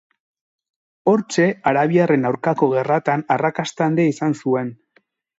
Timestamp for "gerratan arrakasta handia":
2.71-4.13